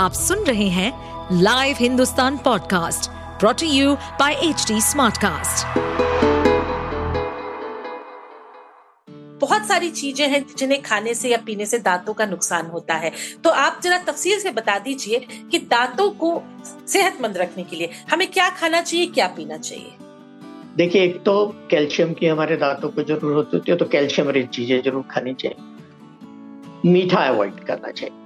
[0.00, 3.08] आप सुन रहे हैं live Hindustan podcast
[3.40, 5.66] brought to you by H Smartcast.
[9.40, 13.12] बहुत सारी चीज़ें हैं जिन्हें खाने से या पीने से दांतों का नुकसान होता है।
[13.44, 15.18] तो आप जरा तफसील से बता दीजिए
[15.50, 16.32] कि दांतों को
[16.66, 19.92] सेहतमंद रखने के लिए हमें क्या खाना चाहिए क्या पीना चाहिए?
[20.76, 21.34] देखिए एक तो
[21.70, 26.90] कैल्शियम की हमारे दांतों को ज़रूरत होती है तो कैल्शियम रिच चीज़ें ज़रूर खानी चाहिए।
[26.90, 28.16] मीठा अवॉइड करना चाहिए।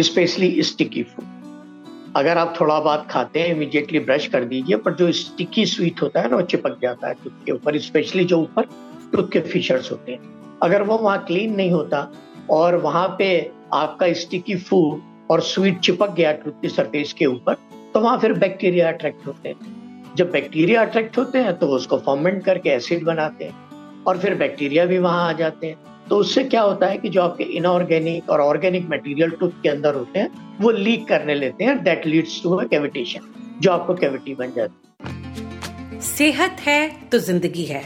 [0.00, 5.10] स्पेशली स्टिकी फ़ूड अगर आप थोड़ा बहुत खाते हैं इमीडिएटली ब्रश कर दीजिए, पर जो
[5.12, 8.68] स्टिकी स्वीट होता है ना, वो चिपक जाता है टूथ के ऊपर स्पेशली जो ऊपर
[9.12, 12.10] टूथ के फीचर्स होते हैं। अगर वो वहाँ क्लीन नहीं होता
[12.50, 13.28] और वहाँ पे
[13.72, 17.54] आपका स्टिकी फ़ूड और स्वीट चिपक गया टूथ की सरफेस के ऊपर
[17.94, 22.44] तो वहाँ फिर बैक्टीरिया अट्रैक्ट होते हैं। जब बैक्टीरिया अट्रैक्ट होते हैं तो उसको फॉर्मेंट
[22.44, 25.76] करके एसिड बनाते हैं और फिर बैक्टीरिया भी वहाँ आ जाते हैं।
[26.08, 29.94] तो उससे क्या होता है कि जो आपके इनऑर्गेनिक और ऑर्गेनिक मटेरियल टूथ के अंदर
[29.94, 34.34] होते हैं, वो लीक करने लेते हैं that leads to a cavitation जो आपको कैविटी
[34.34, 37.82] बन जाती है। सेहत है तो ज़िंदगी है।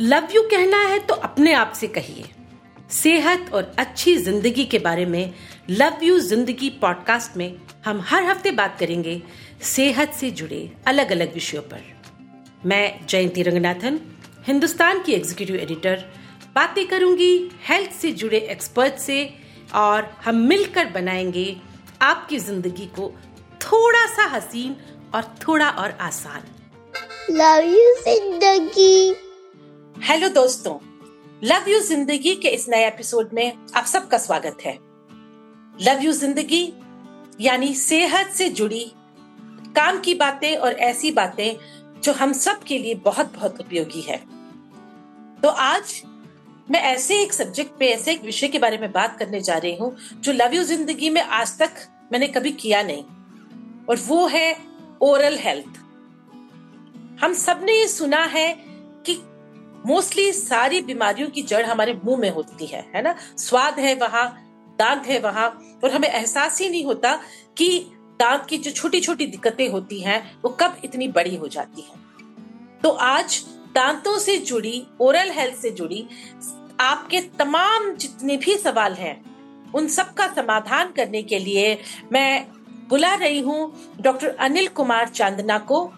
[0.00, 2.24] लव यू कहना है तो अपने आप से कहिए।
[2.92, 5.32] सेहत और अच्छी ज़िंदगी के बारे में
[5.70, 7.52] लव यू ज़िंदगी पॉडकास्ट में
[7.84, 9.20] हम हर हफ़्ते बात करेंगे
[9.66, 11.82] सेहत से जुड़े अलग अलग विषयों पर।
[12.66, 14.00] मैं जयंती रंगनाथन,
[14.46, 16.04] हिंदुस्तान की एग्जीक्यूटिव एडिटर
[16.58, 19.18] बातें करूँगी हेल्थ से जुड़े एक्सपर्ट से
[19.74, 21.44] और हम मिलकर बनाएँगे
[22.02, 23.08] आपकी ज़िंदगी को
[23.60, 24.74] थोड़ा सा हसीन
[25.14, 26.42] और थोड़ा और आसान।
[27.30, 29.14] लव यू ज़िंदगी।
[30.04, 30.74] हेलो दोस्तों
[31.44, 34.74] लव यू ज़िंदगी के इस नए एपिसोड में आप सबका स्वागत है।
[35.78, 36.72] लव यू ज़िंदगी
[37.40, 38.84] यानी सेहत से जुड़ी
[39.76, 41.56] काम की बातें और ऐसी बातें
[42.02, 44.22] जो हम सब के लिए बहुत बहुत उपयोगी है।
[45.42, 46.02] तो आज
[46.68, 49.76] मैं ऐसे एक सब्जेक्ट पे, ऐसे एक विषय के बारे में बात करने जा रही
[49.76, 53.04] हूँ, जो लव यू ज़िंदगी में आज तक मैंने कभी किया नहीं।
[53.88, 54.56] और वो है
[55.02, 55.78] ओरल हेल्थ
[57.22, 58.52] हम सबने ये सुना है
[59.06, 59.14] कि
[59.86, 63.14] मोस्टली सारी बीमारियों की जड़ हमारे मुँह में होती है है ना?
[63.38, 64.26] स्वाद है वहाँ
[64.78, 65.48] दांत है वहाँ,
[65.84, 67.14] और हमें एहसास ही नहीं होता
[67.56, 67.78] कि
[68.20, 72.80] दांत की जो छोटी छोटी दिक्कतें होती हैं, वो कब इतनी बड़ी हो जाती हैं।
[72.82, 76.06] तो आज दांतों से जुड़ी ओरल हेल्थ से जुड़ी,
[76.80, 79.16] आपके तमाम जितने भी सवाल हैं,
[79.74, 81.78] उन सब का समाधान करने के लिए
[82.12, 82.46] मैं
[82.88, 85.92] बुला रही हूँ डॉक्टर अनिल कुमार चांदना को,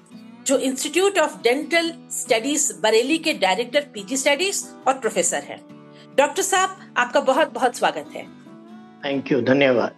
[0.46, 5.60] जो institute of dental studies Bareilly के डायरेक्टर पीजी स्टडीज़ और प्रोफेसर हैं।
[6.16, 8.24] डॉक्टर साहब, आपका बहुत बहुत स्वागत है।
[9.04, 9.94] थैंक यू धन्यवाद।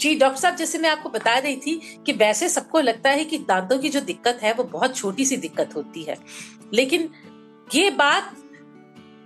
[0.00, 3.38] जी, डॉक्टर साहब, जैसे मैं आपको बता रही थी कि वैसे सबको लगता है कि
[3.38, 6.16] दांतों की जो दिक्कत है, वो बहुत छोटी सी दिक्कत होती है।
[6.74, 7.08] लेकिन
[7.74, 8.36] ये बात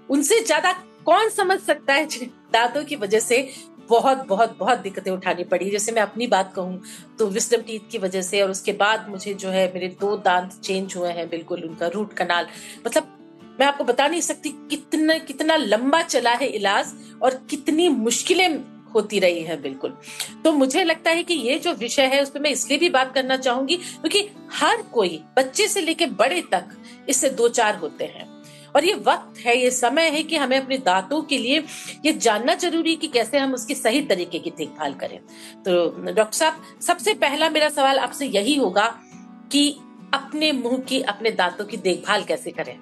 [0.09, 0.73] उनसे ज़्यादा
[1.07, 2.07] कौन समझ सकता है
[2.53, 3.49] दांतों की वजह से
[3.89, 6.81] बहुत बहुत बहुत दिक्कतें उठानी पड़ी। जैसे मैं अपनी बात कहूँ
[7.19, 10.53] तो विस्डम टीथ की वजह से और उसके बाद मुझे जो है, मेरे दो दांत
[10.55, 12.47] चेंज हुए हैं बिल्कुल उनका रूट कनाल।
[12.87, 13.17] मतलब
[13.61, 16.93] मैं आपको बता नहीं सकती कितना कितना लंबा चला है इलाज
[17.23, 18.49] और कितनी मुश्किलें
[18.95, 19.97] होती रही है बिल्कुल।
[20.45, 23.15] तो मुझे लगता है कि ये जो विषय है उस पर मैं इसलिए भी बात
[23.15, 26.77] करना चाहूँगी क्योंकि हर कोई बच्चे से लेकर बड़े तक
[27.09, 28.29] इससे दो चार होते हैं।
[28.77, 31.63] और ये वक्त है ये समय है कि हमें अपने दांतों के लिए
[32.07, 35.19] ये जानना ज़रूरी है कि कैसे हम उसकी सही तरीके की देखभाल करें।
[35.63, 38.87] तो डॉक्टर साहब सबसे पहला मेरा सवाल आपसे यही होगा
[39.53, 39.71] कि
[40.15, 42.77] अपने मुँह की अपने दांतों की देखभाल कैसे करें?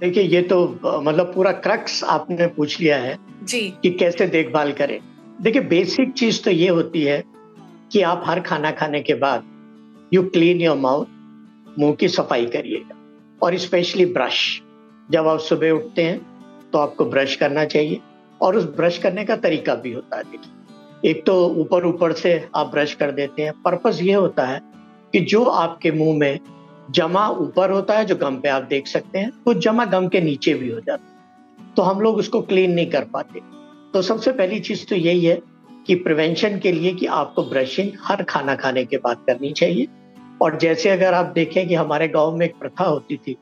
[0.00, 0.58] देखिए ये तो
[1.00, 4.98] मतलब पूरा क्रक्स आपने पूछ लिया है जी। कि कैसे देखभाल करें।
[5.42, 7.22] देखिए बेसिक चीज़ तो ये होती है
[7.92, 9.44] कि आप हर खाना खाने के बाद
[10.14, 12.96] यू क्लीन योर माउथ मुँह की सफ़ाई करिएगा
[13.42, 14.60] और स्पेशली ब्रश
[15.10, 16.18] जब आप सुबह उठते हैं
[16.72, 18.00] तो आपको ब्रश करना चाहिए
[18.40, 22.48] और उस ब्रश करने का तरीका भी होता है। देखिए एक तो ऊपर ऊपर से
[22.56, 24.60] आप ब्रश कर देते हैं। पर्पज ये होता है
[25.12, 26.38] कि जो आपके मुँह में
[26.90, 30.08] जमा ऊपर होता है, जो गम पे आप देख सकते हैं कुछ तो जमा गम
[30.08, 33.40] के नीचे भी हो जाता है। तो हम लोग उसको क्लीन नहीं कर पाते।
[33.94, 35.42] तो सबसे पहली चीज़ तो यही है
[35.86, 39.86] कि प्रिवेंशन के लिए कि आपको ब्रशिंग हर खाना खाने के बाद करनी चाहिए।
[40.42, 43.36] और जैसे अगर आप देखें कि हमारे गाँव में एक प्रथा होती थी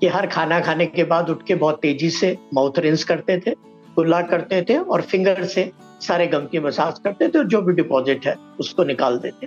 [0.00, 3.54] कि हर खाना खाने के बाद उठ के बहुत तेज़ी से माउथ रिंस करते थे
[3.96, 5.70] कुल्ला करते थे और फिंगर से
[6.00, 9.46] सारे गम की मसाज करते थे और जो भी डिपॉजिट है उसको निकाल देते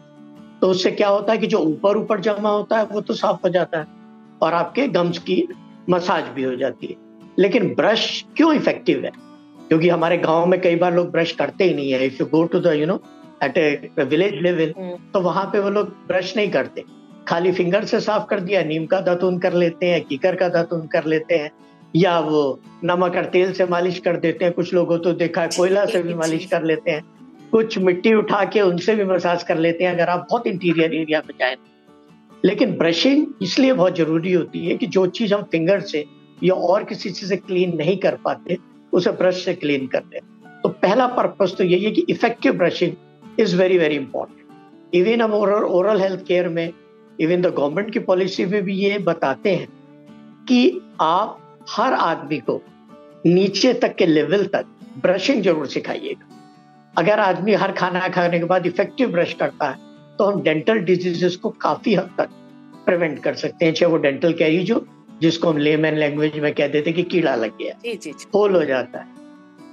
[0.61, 3.39] तो उससे क्या होता है कि जो ऊपर ऊपर जमा होता है वो तो साफ़
[3.43, 3.87] हो जाता है
[4.41, 5.47] और आपके गम्स की
[5.89, 6.95] मसाज भी हो जाती है।
[7.39, 9.11] लेकिन ब्रश क्यों इफ़ेक्टिव है?
[9.73, 12.43] क्योंकि हमारे गाँव में कई बार लोग ब्रश करते ही नहीं है। If you go
[12.45, 12.99] to the you know
[13.43, 14.73] at a village level
[15.13, 16.83] तो वहाँ पे वो लोग ब्रश नहीं करते।
[17.27, 20.85] खाली फिंगर से साफ़ कर दिया नीम का दातून कर लेते हैं कीकर का दातून
[20.87, 21.49] कर लेते हैं
[21.93, 22.43] या वो
[22.83, 26.01] नमक और तेल से मालिश कर देते हैं। कुछ लोगों तो देखा है कोयला से
[26.03, 27.01] भी मालिश कर लेते हैं।
[27.51, 31.21] कुछ मिट्टी उठा के उनसे भी मसाज कर लेते हैं अगर आप बहुत इंटीरियर एरिया
[31.27, 31.55] में जाए।
[32.43, 36.05] लेकिन ब्रशिंग इसलिए बहुत ज़रूरी होती है कि जो चीज़ हम फिंगर से
[36.43, 38.57] या और किसी चीज़ से क्लीन नहीं कर पाते
[38.93, 40.19] उसे ब्रश से क्लीन कर दे।
[40.63, 45.33] तो पहला पर्पज तो यही है कि effective brushing is very very important even हम
[45.33, 46.71] ओरल हेल्थ केयर में
[47.19, 49.67] इवन द गवर्नमेंट की पॉलिसी में भी ये बताते हैं
[50.47, 52.61] कि आप हर आदमी को
[53.25, 54.65] नीचे तक के लेवल तक
[55.01, 56.29] ब्रशिंग ज़रूर सिखाइएगा।
[56.93, 61.35] अगर आदमी हर खाना खाने के बाद इफ़ेक्टिव ब्रश करता है तो हम डेंटल डिजीजेस
[61.35, 62.29] को काफ़ी हद तक
[62.85, 64.79] प्रिवेंट कर सकते हैं, चाहे वो डेंटल कैरीज हो
[65.23, 68.55] जिसको हम लेमैन लैंग्वेज में कहते थे कि कीड़ा लग गया। जी जी जी। होल
[68.55, 69.07] हो जाता है।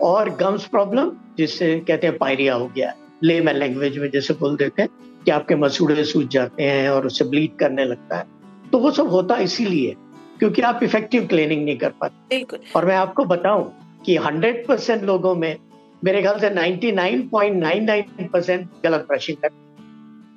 [0.01, 4.83] और गम्स प्रॉब्लम जिससे कहते हैं पायरिया हो गया। लेमैन लैंग्वेज में जैसे बोल देते
[4.83, 4.91] हैं
[5.25, 8.25] कि आपके मसूड़े सूज जाते हैं और उससे ब्लीड करने लगता है।
[8.73, 9.95] तो वो सब होता है इसीलिए
[10.39, 15.03] क्योंकि आप इफ़ेक्टिव क्लीनिंग नहीं कर पाते। बिल्कुल। और मैं आपको बताऊँ कि 100 परसेंट
[15.03, 15.57] लोगों में
[16.05, 19.70] मेरे ख्याल से 99.99 परसेंट गलत ब्रशिंग करते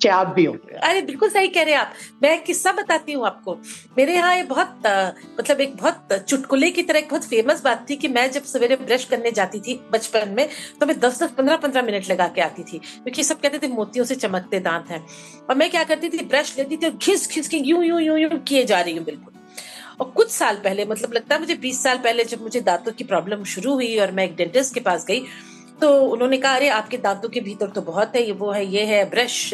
[0.08, 1.92] आप भी होंगे। अरे, बिल्कुल सही कह रहे हैं आप।
[2.22, 3.54] मैं किस्सा बताती हूँ आपको।
[3.98, 4.82] मेरे यहाँ ये बहुत
[5.40, 8.76] मतलब एक बहुत चुटकुले की तरह, एक बहुत फ़ेमस बात थी कि मैं जब सवेरे
[8.76, 10.48] ब्रश करने जाती थी बचपन में
[10.80, 13.72] तो मैं दस दस, पंद्रह पंद्रह मिनट लगा के आती थी, क्योंकि सब कहते थे
[13.72, 15.04] मोतियों से चमकते दांत हैं।
[15.50, 18.18] और मैं क्या करती थी, ब्रश लेती थी और घिस घिस के यूँ यूँ यूँ
[18.18, 19.32] यूँ किए जा रही हूँ बिल्कुल।
[20.00, 23.04] और कुछ साल पहले मतलब लगता है मुझे बीस साल पहले जब मुझे दांतों की
[23.04, 25.20] प्रॉब्लम शुरू हुई और मैं एक डेंटिस्ट के पास गई
[25.80, 28.84] तो उन्होंने कहा, अरे, आपके दांतों के भीतर तो बहुत है, ये वो है, ये
[28.84, 29.50] है, ब्रश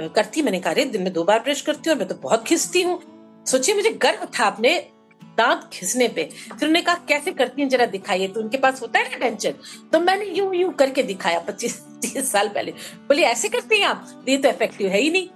[0.00, 2.82] करती मैंने कहा, अरे, दिन में दो बार ब्रश करती हूँ मैं तो बहुत खिसती
[2.82, 3.00] हूँ।
[3.46, 4.86] सोचिए, मुझे गर्व था अपने
[5.38, 8.98] दांत खिसने पे। फिर उन्होंने कहा, कैसे करती हैं, जरा दिखाइए। तो उनके पास होता
[8.98, 9.54] है ना टेंशन
[9.92, 14.24] तो मैंने यूँ यूँ करके दिखाया पच्चीस, तीस साल पहले। बोली, ऐसे करती हैं आप?
[14.28, 15.28] ये तो इफ़ेक्टिव है ही नहीं।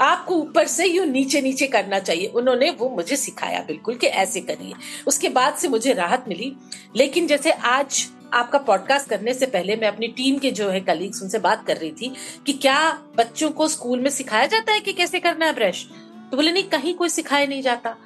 [0.00, 4.40] आपको ऊपर से यूँ नीचे नीचे करना चाहिए। उन्होंने वो मुझे सिखाया, बिल्कुल कि ऐसे
[4.40, 4.72] करिए।
[5.06, 6.56] उसके बाद से मुझे राहत मिली,
[6.96, 11.22] लेकिन जैसे आज आपका पॉडकास्ट करने से पहले मैं अपनी टीम के जो है कलीग्स
[11.22, 12.12] उनसे बात कर रही थी
[12.46, 12.78] कि क्या
[13.16, 15.84] बच्चों को स्कूल में सिखाया जाता है कि कैसे करना है ब्रश
[16.30, 17.96] तो बोले, नहीं, कहीं कोई सिखाया नहीं जाता।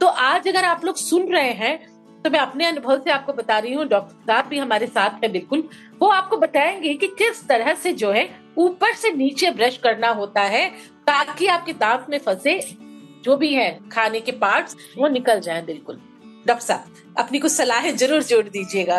[0.00, 1.76] तो आज अगर आप लोग सुन रहे हैं
[2.24, 5.28] तो मैं अपने अनुभव से आपको बता रही हूँ डॉक्टर साहब भी हमारे साथ है
[5.32, 5.62] बिल्कुल।
[6.00, 8.28] वो आपको बताएँगे कि किस तरह से जो है
[8.58, 10.68] ऊपर से नीचे ब्रश करना होता है,
[11.06, 12.60] ताकि आपके दांत में फंसे
[13.24, 16.00] जो भी है खाने के पार्ट्स वो निकल जाए बिल्कुल।
[16.46, 18.98] डॉक्टर साहब, अपनी कुछ सलाहें ज़रूर जोड़ दीजिएगा।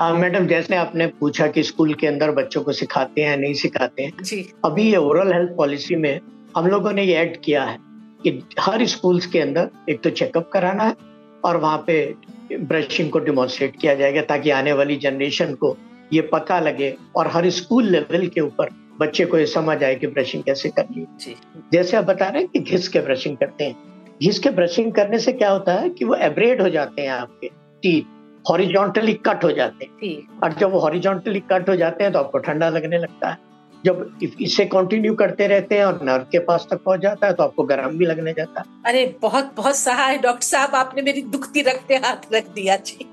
[0.00, 4.22] मैडम जैसे आपने पूछा कि स्कूल के अंदर बच्चों को सिखाते हैं नहीं सिखाते हैं
[4.22, 6.20] जी। अभी ये ओरल हेल्थ पॉलिसी में
[6.56, 7.76] हम लोगों ने ये ऐड किया है
[8.22, 10.96] कि हर स्कूल्स के अंदर एक तो चेकअप कराना है
[11.44, 12.14] और वहाँ पे
[12.52, 15.76] ब्रशिंग को डिमॉन्स्ट्रेट किया जाएगा ताकि आने वाली जनरेशन को
[16.12, 18.68] ये पता लगे और हर स्कूल लेवल के ऊपर
[19.00, 21.34] बच्चे को ये समझ आए कि ब्रशिंग कैसे करनी है।
[21.72, 23.76] जैसे आप बता रहे हैं कि घिस के ब्रशिंग करते हैं।
[24.22, 27.50] घिस के ब्रशिंग करने से क्या होता है कि वो एब्रेड हो जाते हैं आपके
[27.82, 32.18] टीथ हॉरिजॉन्टली कट हो जाते हैं। और जब वो हॉरिजॉन्टली कट हो जाते हैं तो
[32.18, 33.36] आपको ठंडा लगने लगता है।
[33.84, 37.42] जब इस- कंटिन्यू करते रहते हैं और नर्व के पास तक पहुँच जाता है तो
[37.42, 41.22] आपको गर्म भी लगने जाता है। अरे बहुत बहुत सहा है डॉक्टर साहब आपने मेरी
[41.22, 43.06] दुखती रखते हाथ रख दिया। जी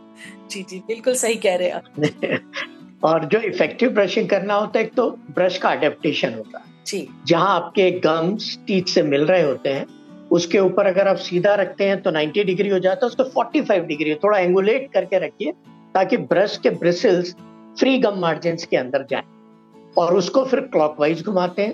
[0.51, 2.39] जी जी बिल्कुल सही कह रहे हैं
[3.03, 7.09] और जो इफ़ेक्टिव ब्रशिंग करना होता है एक तो ब्रश का अडेप्टेशन होता है। जी।
[7.27, 9.85] जहाँ आपके गम्स टीथ से मिल रहे होते हैं
[10.31, 13.85] उसके ऊपर अगर आप सीधा रखते हैं तो 90 डिग्री हो जाता है उसको 45
[13.88, 15.51] डिग्री थोड़ा एंगुलेट करके रखिए
[15.94, 17.35] ताकि ब्रश के ब्रिसल्स
[17.79, 19.24] फ्री गम मार्जिन के अंदर जाएँ।
[19.97, 21.74] और उसको फिर क्लॉकवाइज घुमाते हैं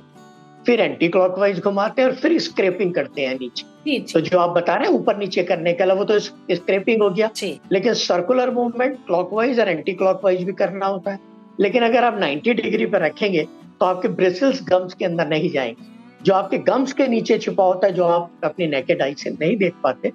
[0.66, 4.76] फिर एंटी क्लॉकवाइज घुमाते हैं और फिर स्क्रैपिंग करते हैं नीचे। तो जो आप बता
[4.76, 7.30] रहे हैं ऊपर नीचे करने के अलावा तो स्क्रैपिंग हो गया।
[7.72, 11.20] लेकिन सर्कुलर मूवमेंट क्लॉकवाइज और एंटी क्लॉकवाइज भी करना होता है।
[11.60, 13.44] लेकिन अगर आप 90 डिग्री पर रखेंगे
[13.80, 15.92] तो आपके ब्रिसल्स गम्स के अंदर नहीं जाएँगे।
[16.24, 19.58] जो आपके गम्स के नीचे छुपा होता है, जो आप अपनी नेकेड आई से नहीं
[19.58, 20.12] देख पाते,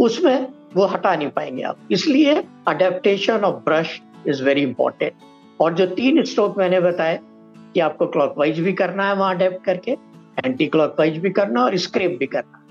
[0.00, 5.12] उसमें वो हटा नहीं पाएँगे आप। इसलिए adaptation of brush is very important
[5.60, 7.18] और जो तीन स्ट्रोक मैंने बताए
[7.74, 9.90] कि आपको क्लॉकवाइज भी करना है वहाँ अडेप्ट करके
[10.44, 12.64] एंटी क्लॉकवाइज भी करना और स्क्रेप भी करना।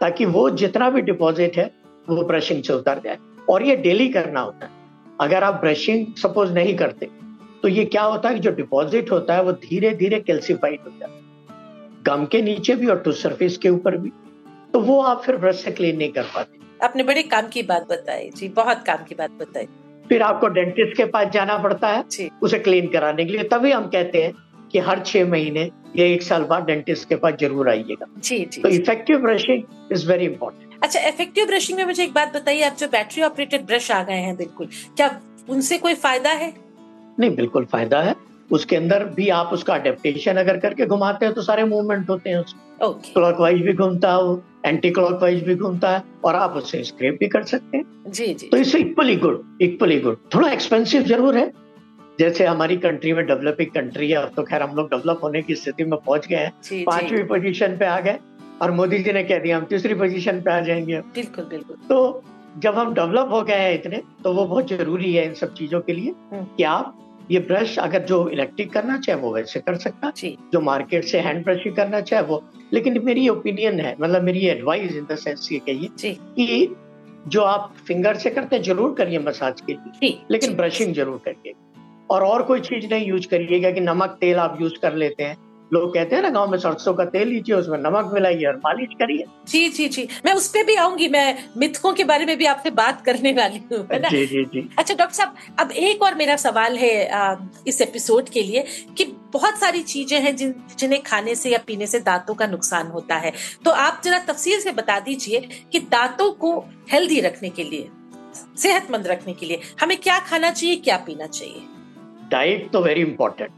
[0.00, 1.70] ताकि वो जितना भी डिपॉजिट है,
[2.08, 3.18] वो ब्रशिंग से उतर जाए।
[3.50, 4.72] और ये डेली करना होता है।
[5.20, 7.08] अगर आप ब्रशिंग सपोज़ नहीं करते
[7.62, 10.90] तो ये क्या होता है कि जो डिपॉजिट होता है, वो धीरे धीरे कैल्सिफाइड हो
[10.90, 11.15] जाता है।
[12.06, 14.10] गम के नीचे भी और टू सरफेस के ऊपर भी।
[14.72, 17.86] तो वो आप फिर ब्रश से क्लीन नहीं कर पाते। आपने बड़े काम की बात
[17.88, 19.66] बताई जी बहुत काम की बात बताई।
[20.04, 23.70] फिर आपको डेंटिस्ट के पास जाना पड़ता है जी। उसे क्लीन कराने के लिए। तभी
[23.72, 24.32] हम कहते हैं
[24.72, 28.62] कि हर छह महीने या एक साल बाद डेंटिस्ट के पास ज़रूर आइएगा। जी जी
[28.62, 32.76] तो effective brushing is very important अच्छा इफ़ेक्टिव ब्रशिंग में मुझे एक बात बताइए आप
[32.78, 35.08] जो बैटरी ऑपरेटेड ब्रश आ गए हैं बिल्कुल क्या
[35.48, 36.52] उनसे कोई फ़ायदा है?
[37.20, 38.14] नहीं बिल्कुल फ़ायदा है।
[38.50, 42.38] उसके अंदर भी आप उसका अडेप्टेशन अगर करके घुमाते हैं तो सारे मूवमेंट होते हैं
[42.38, 46.82] उसमें। ओके क्लॉकवाइज भी घूमता है वो एंटी क्लॉकवाइज भी घूमता है और आप उससे
[46.84, 51.02] स्क्रेप भी कर सकते हैं। जी जी। तो इससे इक्वली गुड इक्वली गुड थोड़ा एक्सपेंसिव
[51.04, 51.50] ज़रूर है।
[52.18, 55.54] जैसे हमारी कंट्री में डेवलपिंग कंट्री है अब तो खैर हम लोग डेवलप होने की
[55.54, 58.18] स्थिति में पहुँच गए हैं। पांचवी पोजीशन पे आ गए
[58.62, 62.22] और मोदी जी ने कह दिया हम तीसरी पोजीशन पे आ जाएँगे। बिल्कुल बिल्कुल। तो
[62.58, 65.80] जब हम डेवलप हो गए हैं इतने तो वो बहुत ज़रूरी है इन सब चीज़ों
[65.80, 66.96] के लिए हम्म। कि आप
[67.30, 71.20] ये ब्रश अगर जो इलेक्ट्रिक करना चाहे वो वैसे कर सकता जी। जो मार्केट से
[71.20, 72.42] हैंड ब्रशिंग करना चाहे वो।
[72.72, 76.76] लेकिन मेरी ओपिनियन है मतलब मेरी एडवाइस इन द सेंस ये कहिए कि
[77.28, 81.52] जो आप फिंगर से करते हैं ज़रूर करिए मसाज के लिए। लेकिन ब्रशिंग ज़रूर करिए।
[82.10, 85.36] और और कोई चीज़ नहीं यूज़ करिएगा कि नमक तेल आप यूज़ कर लेते हैं।
[85.72, 88.88] लोग कहते हैं ना गाँव में सरसों का तेल लीजिए उसमें नमक मिलाइए और मालिश
[88.98, 92.46] करिए। जी जी जी। मैं उस पर भी आऊँगी मैं मिथकों के बारे में भी
[92.46, 93.78] आपसे बात करने वाली हूँ
[94.10, 98.28] जी जी जी। अच्छा डॉक्टर साहब अब एक और मेरा सवाल है आ, इस एपिसोड
[98.28, 98.64] के लिए
[98.98, 102.86] कि बहुत सारी चीज़ें हैं जिन जिन्हें खाने से या पीने से दांतों का नुकसान
[102.86, 103.32] होता है।
[103.64, 105.40] तो आप जरा तफसील से बता दीजिए
[105.72, 106.58] कि दांतों को
[106.92, 107.88] हेल्दी रखने के लिए
[108.56, 111.62] सेहतमंद रखने के लिए हमें क्या खाना चाहिए क्या पीना चाहिए?
[112.30, 113.50] डाइट तो वेरी इंपॉर्टेंट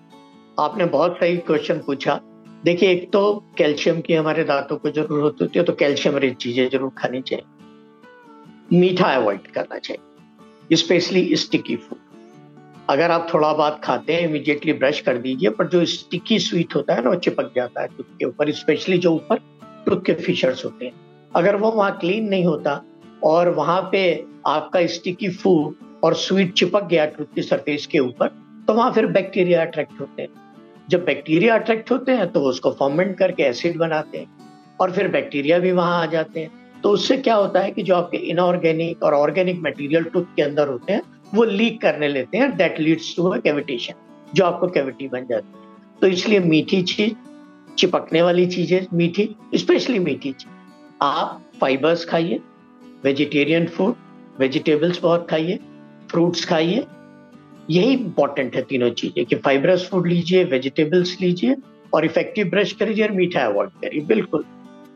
[0.58, 2.20] आपने बहुत सही क्वेश्चन पूछा।
[2.64, 3.20] देखिए, एक तो
[3.58, 7.44] कैल्शियम की हमारे दांतों को ज़रूरत होती है तो कैल्शियम रिच चीज़ें ज़रूर खानी चाहिए।
[8.72, 11.98] मीठा अवॉइड करना चाहिए स्पेशली स्टिकी फ़ूड
[12.90, 16.94] अगर आप थोड़ा बहुत खाते हैं इमीडिएटली ब्रश कर दीजिए, पर जो स्टिकी स्वीट होता
[16.94, 19.38] है ना, वो चिपक जाता है टूथ के ऊपर स्पेशली जो ऊपर
[19.86, 20.92] टूथ के फिशर्स होते हैं।
[21.32, 22.82] अगर वो वहाँ क्लीन नहीं होता,
[23.24, 24.02] और वहाँ पे
[24.46, 25.74] आपका स्टिकी फ़ूड
[26.04, 28.36] और स्वीट चिपक गया टूथ की सरफेस के ऊपर
[28.68, 30.47] तो वहाँ फिर बैक्टीरिया अट्रैक्ट होते हैं।
[30.88, 35.58] जब बैक्टीरिया अट्रैक्ट होते हैं तो उसको फॉर्मेंट करके एसिड बनाते हैं और फिर बैक्टीरिया
[35.58, 39.14] भी वहाँ आ जाते हैं। तो उससे क्या होता है कि जो आपके इनऑर्गेनिक और
[39.14, 41.02] ऑर्गेनिक मटेरियल टूथ के अंदर होते हैं,
[41.34, 43.94] वो लीक करने लेते हैं दैट लीड्स टू कैविटेशन
[44.34, 45.66] जो आपको कैविटी बन जाती है।
[46.00, 47.14] तो इसलिए मीठी चीज़,
[47.78, 52.40] चिपकने वाली चीज़ें मीठी स्पेशली मीठी चीज़। आप फाइबर्स खाइए
[53.04, 53.94] वेजिटेरियन फ़ूड
[54.40, 55.58] वेजिटेबल्स बहुत खाइए
[56.10, 56.84] फ्रूट्स खाइए
[57.68, 61.56] यही इंपॉर्टेंट है तीनों चीज़ें कि फाइबरस फ़ूड लीजिए वेजिटेबल्स लीजिए
[61.94, 64.44] और इफ़ेक्टिव ब्रश करिए और मीठा अवॉइड करिए, बिल्कुल।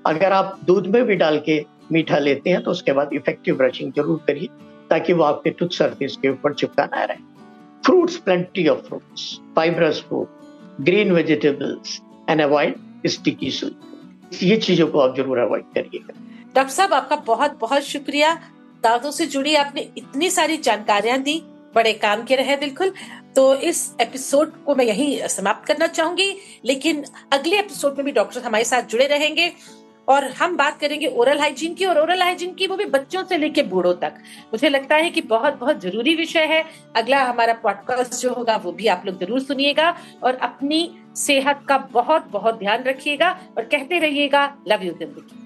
[0.06, 3.92] अगर आप दूध में भी डाल के मीठा लेते हैं तो उसके बाद इफ़ेक्टिव ब्रशिंग
[3.92, 4.48] ज़रूर करिए
[4.90, 7.30] ताकि वो आपके टूथ सरफेस के ऊपर चिपका ना रहे।
[7.84, 12.00] Fruits plenty of fruits fibrous food green vegetables
[12.30, 16.14] and avoid sticky sweet ये चीज़ों को आप ज़रूर अवॉइड करिएगा
[16.54, 18.34] डॉक्टर साहब, आपका बहुत बहुत शुक्रिया।
[18.82, 21.42] दांतों से जुड़ी आपने इतनी सारी जानकारियाँ दी।
[21.74, 22.92] बड़े काम के रहे बिल्कुल।
[23.36, 28.42] तो इस एपिसोड को मैं यही समाप्त करना चाहूँगी। लेकिन अगले एपिसोड में भी डॉक्टर
[28.42, 29.52] हमारे साथ जुड़े रहेंगे
[30.08, 33.36] और हम बात करेंगे ओरल हाइजीन की और ओरल हाइजीन की वो भी बच्चों से
[33.38, 34.14] लेके बूढ़ों तक।
[34.52, 36.64] मुझे लगता है कि बहुत बहुत ज़रूरी विषय है।
[36.96, 41.78] अगला हमारा पॉडकास्ट जो होगा वो भी आप लोग ज़रूर सुनिएगा और अपनी सेहत का
[41.92, 45.40] बहुत बहुत ध्यान रखिएगा और कहते रहिएगा लव यू ज़िंदगी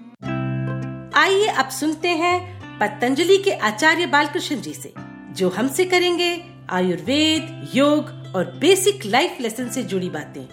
[1.16, 2.38] आइए अब सुनते हैं
[2.78, 5.05] पतंजलि के आचार्य बालकृष्ण जी से।
[5.36, 8.04] जो हमसे करेंगे आयुर्वेद योग
[8.36, 10.44] और बेसिक लाइफ लेसन से जुड़ी बातें।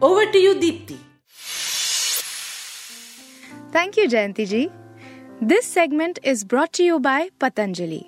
[0.00, 0.94] Over to you Deepti
[3.74, 4.68] thank you Jayanti ji
[5.42, 8.02] this segment is brought to you by Patanjali.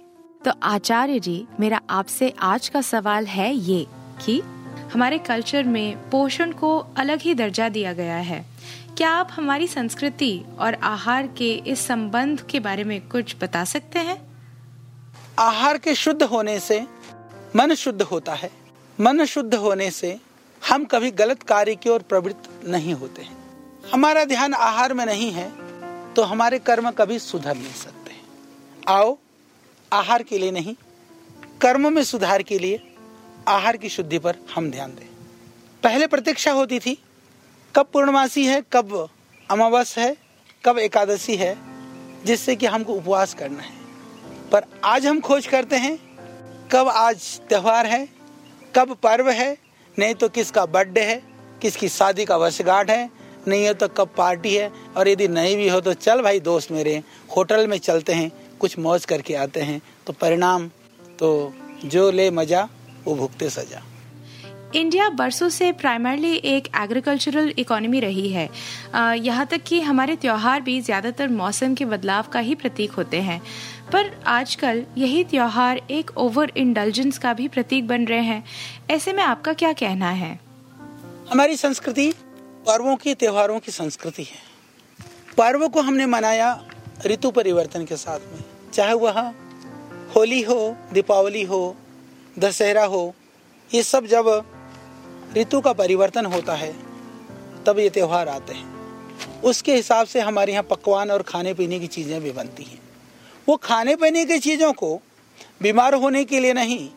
[0.45, 3.87] तो आचार्य जी मेरा आपसे आज का सवाल है ये
[4.27, 4.41] कि
[4.93, 8.45] हमारे कल्चर में पोषण को अलग ही दर्जा दिया गया है।
[8.97, 13.99] क्या आप हमारी संस्कृति और आहार के इस संबंध के बारे में कुछ बता सकते
[13.99, 14.30] हैं?
[15.39, 16.81] आहार के शुद्ध होने से
[17.57, 18.51] मन शुद्ध होता है।
[18.99, 20.19] मन शुद्ध होने से
[20.63, 23.37] हम कभी गलत कार्य की ओर प्रवृत्त नहीं होते हैं।
[23.93, 25.49] हमारा ध्यान आहार में नहीं है
[26.15, 28.15] तो हमारे कर्म कभी सुधर नहीं सकते
[28.89, 29.17] आओ,
[29.93, 30.75] आहार के लिए नहीं,
[31.61, 32.81] कर्म में सुधार के लिए
[33.49, 35.07] आहार की शुद्धि पर हम ध्यान दें।
[35.83, 36.97] पहले प्रतीक्षा होती थी,
[37.75, 39.09] कब पूर्णमासी है, कब
[39.49, 40.17] अमावस है,
[40.65, 41.57] कब एकादशी है,
[42.25, 43.80] जिससे कि हमको उपवास करना है।
[44.53, 45.99] पर आज हम खोज करते हैं,
[46.73, 48.09] कब आज त्यौहार है,
[48.75, 49.57] कब पर्व है,
[49.97, 51.23] नहीं तो किसका बर्थडे है,
[51.63, 53.09] किसकी शादी का वर्षगांठ है,
[53.49, 56.73] नहीं हो तो कब पार्टी है, और यदि नहीं भी हो तो चल भाई दोस्त
[56.73, 57.03] मेरे,
[57.37, 58.31] होटल में चलते हैं,
[58.61, 60.69] कुछ मौज करके आते हैं तो परिणाम
[61.19, 61.53] तो
[61.85, 62.69] जो ले मज़ा,
[63.05, 63.83] वो भुगते सजा।
[64.75, 68.49] इंडिया बरसों से प्राइमरली एक एग्रीकल्चरल इकोनॉमी रही है।
[69.17, 73.41] यहाँ तक कि हमारे त्योहार भी ज़्यादातर मौसम के बदलाव का ही प्रतीक होते हैं।
[73.93, 78.45] पर आजकल यही त्यौहार एक ओवर इंडल्जेंस का भी प्रतीक बन रहे हैं।
[78.91, 80.39] ऐसे में आपका क्या कहना है?
[81.31, 82.11] हमारी संस्कृति
[82.67, 84.39] पर्वों की त्योहारों की संस्कृति है।
[85.37, 86.53] पर्व को हमने मनाया
[87.07, 89.21] ऋतु परिवर्तन के साथ में। चाहे वह
[90.17, 91.77] होली हो, दीपावली हो,
[92.39, 93.15] दशहरा हो,
[93.71, 94.29] ये सब जब
[95.37, 96.75] ऋतु का परिवर्तन होता है,
[97.67, 101.87] तब ये त्यौहार आते हैं। उसके हिसाब से हमारे यहाँ पकवान और खाने पीने की
[101.87, 102.81] चीज़ें भी बनती हैं।
[103.49, 105.01] वो खाने पीने की चीज़ों को
[105.63, 106.89] बीमार होने के लिए नहीं,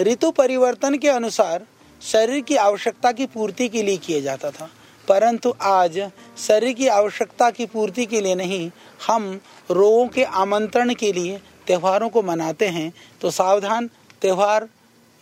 [0.00, 1.66] ऋतु परिवर्तन के अनुसार
[2.02, 4.70] शरीर की आवश्यकता की पूर्ति के लिए किया जाता था।
[5.08, 5.98] परंतु आज
[6.38, 8.70] शरीर की आवश्यकता की पूर्ति के लिए नहीं,
[9.06, 13.90] हम रोगों के आमंत्रण के लिए त्योहारों को मनाते हैं। तो सावधान,
[14.22, 14.68] त्यौहार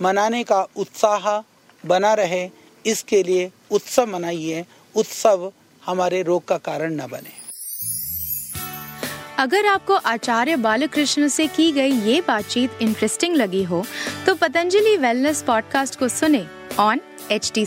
[0.02, 1.40] मनाने का उत्साह
[1.84, 2.48] बना रहे
[2.84, 7.36] इसके लिए उत्सव मनाइए उत्सव हमारे रोग का कारण न बने।
[9.38, 13.84] अगर आपको आचार्य बालकृष्ण से की गई ये बातचीत इंटरेस्टिंग लगी हो
[14.26, 16.44] तो पतंजलि वेलनेस पॉडकास्ट को सुने
[16.78, 17.64] ऑन एच टी